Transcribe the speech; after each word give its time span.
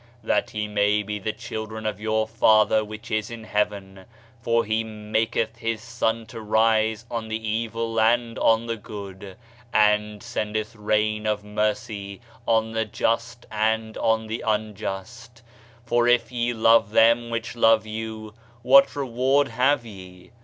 That 0.23 0.55
ye 0.55 0.67
may 0.67 1.03
be 1.03 1.19
the 1.19 1.31
children 1.31 1.85
of 1.85 1.99
your 2.01 2.27
Father 2.27 2.83
which 2.83 3.11
is 3.11 3.29
in 3.29 3.43
heaven: 3.43 4.05
for 4.41 4.65
he 4.65 4.83
maketh 4.83 5.57
his 5.57 5.79
sun 5.79 6.25
to 6.25 6.41
rise 6.41 7.05
on 7.11 7.27
the 7.27 7.47
evil 7.47 7.99
and 7.99 8.39
on 8.39 8.65
the 8.65 8.77
good, 8.77 9.37
and 9.71 10.23
sendeth 10.23 10.75
rain 10.75 11.27
(of 11.27 11.43
mercy) 11.43 12.19
on 12.47 12.71
the 12.71 12.85
just 12.85 13.45
and 13.51 13.95
on 13.99 14.25
the 14.25 14.41
unjust. 14.43 15.43
For 15.85 16.07
if 16.07 16.31
ye 16.31 16.51
love 16.51 16.89
them 16.89 17.29
which 17.29 17.55
love 17.55 17.85
you, 17.85 18.33
what 18.63 18.95
reward 18.95 19.49
have 19.49 19.85
ye? 19.85 20.31